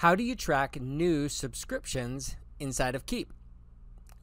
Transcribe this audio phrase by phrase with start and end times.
[0.00, 3.32] How do you track new subscriptions inside of Keap?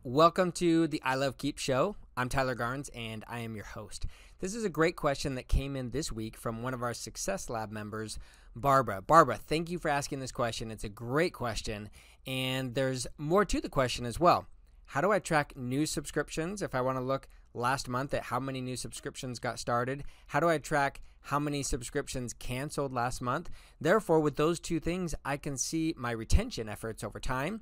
[0.04, 1.96] Welcome to the I Love Keap show.
[2.16, 4.06] I'm Tyler Garns and I am your host.
[4.38, 7.50] This is a great question that came in this week from one of our Success
[7.50, 8.20] Lab members,
[8.56, 9.02] Barbara.
[9.02, 10.70] Barbara, thank you for asking this question.
[10.70, 11.90] It's a great question,
[12.28, 14.46] and there's more to the question as well.
[14.86, 18.40] How do I track new subscriptions if I want to look last month at how
[18.40, 20.04] many new subscriptions got started?
[20.28, 23.50] How do I track how many subscriptions canceled last month?
[23.80, 27.62] Therefore, with those two things, I can see my retention efforts over time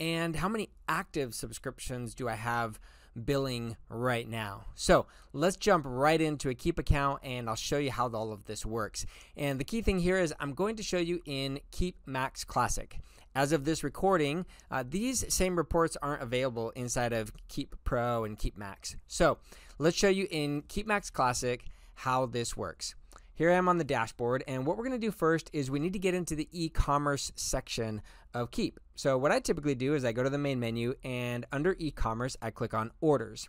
[0.00, 2.78] and how many active subscriptions do I have
[3.24, 4.64] billing right now.
[4.74, 8.44] So let's jump right into a Keap account and I'll show you how all of
[8.44, 9.06] this works.
[9.36, 13.00] And the key thing here is I'm going to show you in Keap Max Classic.
[13.34, 18.38] As of this recording, uh, these same reports aren't available inside of Keap Pro and
[18.38, 18.96] Keap Max.
[19.06, 19.38] So
[19.78, 21.64] let's show you in Keap Max Classic
[21.98, 22.94] how this works.
[23.34, 25.80] Here I am on the dashboard, and what we're going to do first is we
[25.80, 28.02] need to get into the e-commerce section
[28.34, 28.78] of Keap.
[28.94, 32.36] So what I typically do is I go to the main menu, and under e-commerce,
[32.40, 33.48] I click on orders.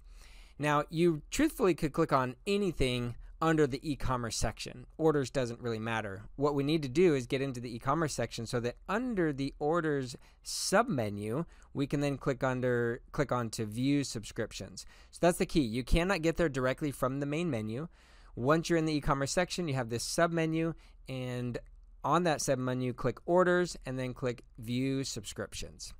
[0.57, 4.87] Now, you truthfully could click on anything under the e-commerce section.
[4.97, 6.23] Orders doesn't really matter.
[6.35, 9.53] What we need to do is get into the e-commerce section so that under the
[9.59, 14.85] orders submenu, we can then click under click on to view subscriptions.
[15.11, 15.61] So that's the key.
[15.61, 17.87] You cannot get there directly from the main menu.
[18.39, 20.73] Once you're in the e-commerce section, you have this submenu
[21.09, 21.57] and
[22.05, 25.93] on that submenu click orders and then click view subscriptions.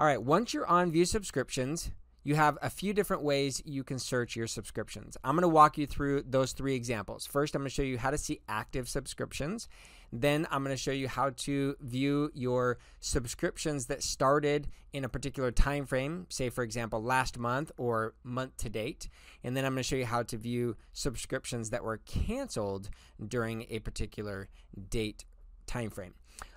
[0.00, 1.90] All right, once you're on view subscriptions,
[2.26, 5.16] you have a few different ways you can search your subscriptions.
[5.22, 7.24] I'm going to walk you through those three examples.
[7.24, 9.68] First, I'm going to show you how to see active subscriptions.
[10.12, 15.08] Then, I'm going to show you how to view your subscriptions that started in a
[15.08, 19.08] particular time frame, say for example last month or month to date.
[19.44, 22.90] And then I'm going to show you how to view subscriptions that were canceled
[23.24, 24.48] during a particular
[24.90, 25.24] date
[25.68, 26.14] time frame.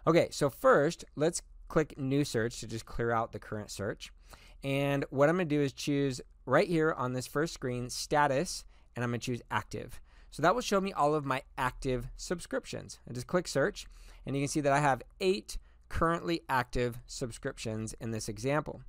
[0.07, 4.11] Okay, so first, let's click new search to just clear out the current search.
[4.63, 8.65] And what I'm to do is choose right here on this first screen, status,
[8.95, 10.01] and I'm to choose active.
[10.31, 12.99] So that will show me all of my active subscriptions.
[13.09, 13.87] I just click search,
[14.25, 18.81] and you can see that I have eight currently active subscriptions in this example.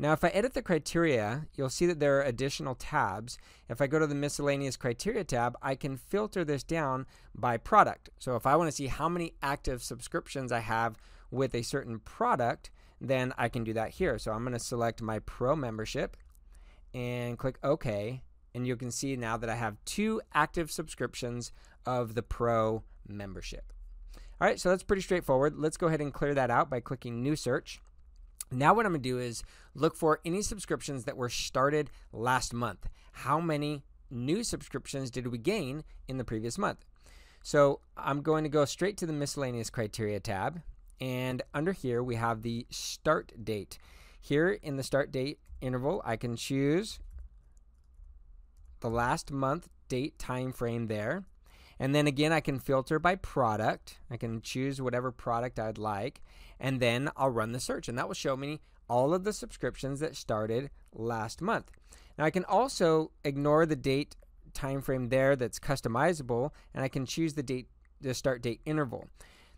[0.00, 3.36] Now, if I edit the criteria, you'll see that there are additional tabs.
[3.68, 7.04] If I go to the miscellaneous criteria tab, I can filter this down
[7.34, 8.08] by product.
[8.18, 10.96] So if I want to see how many active subscriptions I have
[11.30, 14.18] with a certain product, then I can do that here.
[14.18, 16.16] So I'm going to select my pro membership
[16.94, 18.22] and click OK.
[18.54, 21.52] And you can see now that I have two active subscriptions
[21.86, 23.72] of the pro membership.
[24.40, 25.54] All right, so that's pretty straightforward.
[25.56, 27.80] Let's go ahead and clear that out by clicking new search.
[28.50, 29.44] Now, what I'm going to do is
[29.74, 32.88] look for any subscriptions that were started last month.
[33.12, 36.84] How many new subscriptions did we gain in the previous month?
[37.42, 40.62] So I'm going to go straight to the miscellaneous criteria tab
[41.00, 43.78] and under here, we have the start date.
[44.20, 46.98] Here in the start date interval, I can choose
[48.80, 51.24] the last month date time frame there.
[51.78, 53.98] And then again, I can filter by product.
[54.10, 56.20] I can choose whatever product I'd like.
[56.58, 57.88] And then I'll run the search.
[57.88, 61.70] And that will show me all of the subscriptions that started last month.
[62.18, 64.16] Now I can also ignore the date
[64.52, 66.50] time frame there that's customizable.
[66.74, 67.68] And I can choose the date,
[68.02, 69.08] the start date interval.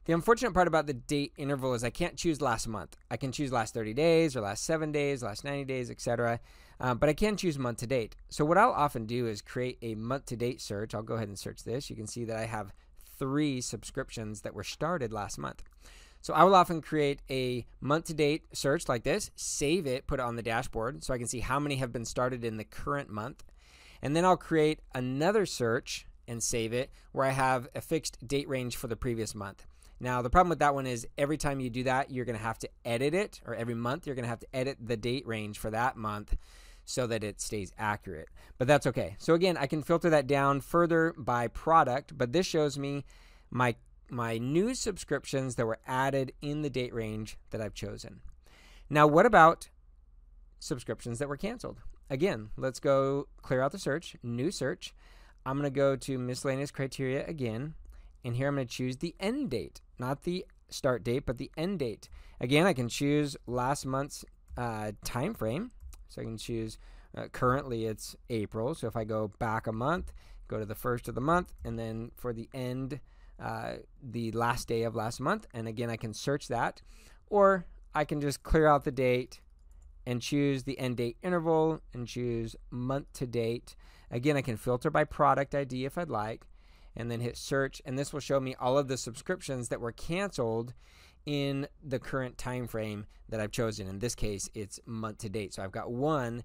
[0.05, 2.97] The unfortunate part about the date interval is I can't choose last month.
[3.09, 6.41] I can choose last 30 days or last 7 days, last 90 days, etc.
[6.81, 8.17] Um, but I can choose month to date.
[8.29, 10.93] So what I'll often do is create a month to date search.
[10.93, 11.89] I'll go ahead and search this.
[11.89, 12.73] You can see that I have
[13.17, 15.63] three subscriptions that were started last month.
[16.21, 20.19] So I will often create a month to date search like this, save it, put
[20.19, 22.65] it on the dashboard so I can see how many have been started in the
[22.65, 23.45] current month.
[24.01, 28.49] And then I'll create another search and save it where I have a fixed date
[28.49, 29.65] range for the previous month.
[30.03, 32.43] Now, the problem with that one is every time you do that, you're going to
[32.43, 35.25] have to edit it, or every month, you're going to have to edit the date
[35.29, 36.37] range for that month
[36.85, 38.29] so that it stays accurate.
[38.59, 39.15] But that's okay.
[39.19, 43.05] So again, I can filter that down further by product, but this shows me
[43.51, 43.77] my
[44.11, 48.21] my new subscriptions that were added in the date range that I've chosen.
[48.91, 49.71] Now, what about
[50.59, 51.79] subscriptions that were canceled?
[52.11, 54.95] Again, let's go clear out the search, new search.
[55.47, 57.75] I'm going to go to miscellaneous criteria again.
[58.25, 61.51] And here I'm going to choose the end date, not the start date, but the
[61.57, 62.09] end date.
[62.41, 64.25] Again, I can choose last month's
[64.59, 65.71] uh, time frame.
[66.09, 66.77] So I can choose
[67.17, 68.75] uh, currently it's April.
[68.75, 70.13] So if I go back a month,
[70.49, 73.01] go to the first of the month, and then for the end,
[73.41, 75.47] uh, the last day of last month.
[75.55, 76.83] And again, I can search that.
[77.31, 77.65] Or
[77.95, 79.41] I can just clear out the date
[80.05, 83.77] and choose the end date interval and choose month to date.
[84.11, 86.45] Again, I can filter by product ID if I'd like
[86.97, 89.93] and then hit search and this will show me all of the subscriptions that were
[89.93, 90.75] canceled
[91.25, 93.89] in the current time frame that I've chosen.
[93.89, 95.55] In this case, it's month to date.
[95.55, 96.43] So I've got one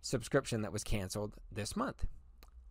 [0.00, 2.04] subscription that was canceled this month.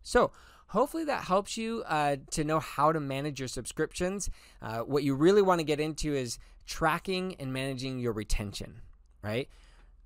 [0.02, 0.32] So,
[0.68, 4.30] hopefully, that helps you uh, to know how to manage your subscriptions.
[4.60, 8.82] Uh, what you really want to get into is tracking and managing your retention,
[9.22, 9.48] right?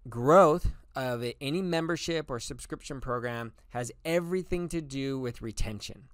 [0.08, 6.08] Growth of any membership or subscription program has everything to do with retention.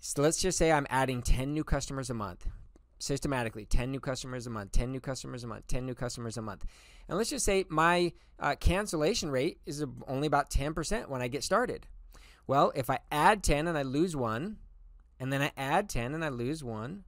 [0.00, 2.46] So let's just say I'm adding 10 new customers a month
[3.00, 6.42] systematically 10 new customers a month 10 new customers a month 10 new customers a
[6.42, 6.66] month
[7.08, 11.42] and let's just say my uh, cancellation rate is only about 10% when i get
[11.42, 11.86] started
[12.46, 14.58] well if i add 10 and i lose one
[15.18, 17.04] and then i add 10 and i lose one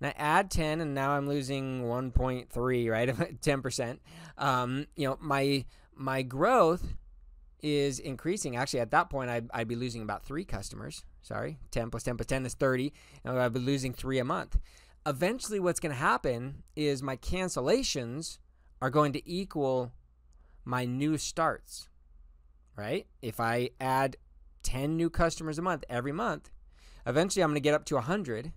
[0.00, 3.98] and i add 10 and now i'm losing 1.3 right 10%
[4.38, 5.64] um, you know my
[5.96, 6.94] my growth
[7.62, 8.56] is increasing.
[8.56, 11.04] Actually, at that point, I'd, I'd, be losing about three customers.
[11.22, 12.92] Sorry, 10 plus 10 plus 10 is 30.
[13.24, 14.58] And I'd be losing three a month
[15.06, 18.38] eventually what's going to happen is my cancellations
[18.80, 19.92] are going to equal
[20.64, 21.88] my new starts,
[22.76, 23.06] right?
[23.20, 24.16] If I add
[24.62, 26.50] 10 new customers a month every month,
[27.06, 28.52] eventually I'm going to get up to 100.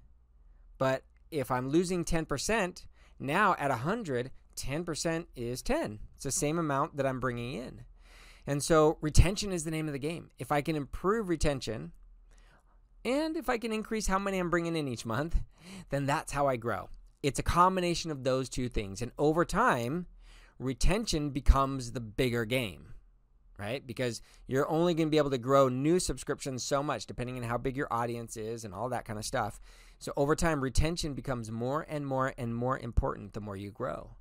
[0.78, 2.86] But if I'm losing 10%,
[3.20, 6.00] now at 100, 10% is 10.
[6.16, 7.82] It's the same amount that I'm bringing in.
[8.48, 10.30] And so retention is the name of the game.
[10.38, 11.92] If I can improve retention,
[13.06, 15.38] and if I can increase how many I'm bringing in each month,
[15.92, 16.90] then that's how I grow.
[17.22, 19.02] It's a combination of those two things.
[19.02, 20.07] And over time,
[20.60, 22.94] retention becomes the bigger game,
[23.60, 23.86] right?
[23.86, 27.44] Because you're only going to be able to grow new subscriptions so much, depending on
[27.44, 29.60] how big your audience is and all that kind of stuff.
[30.00, 34.12] So over time, retention becomes more and more and more important the more you grow.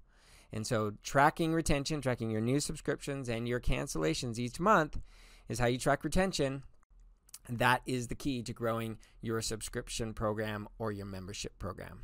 [0.53, 5.01] And so, tracking retention, tracking your new subscriptions and your cancellations each month
[5.49, 6.63] is how you track retention
[7.49, 12.03] that is the key to growing your subscription program or your membership program.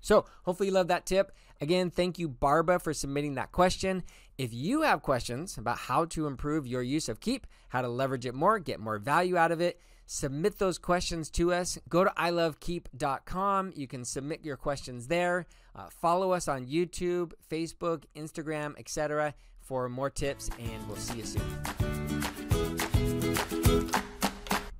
[0.00, 1.32] So, hopefully, you love that tip.
[1.60, 4.02] Again, thank you, Barba, for submitting that question.
[4.36, 8.26] If you have questions about how to improve your use of Keap, how to leverage
[8.26, 11.78] it more, get more value out of it, submit those questions to us.
[11.88, 13.72] Go to ilovekeap.com.
[13.76, 15.46] You can submit your questions there.
[15.74, 19.34] Uh, follow us on YouTube, Facebook, Instagram, etc.
[19.60, 21.81] for more tips, and we'll see you soon.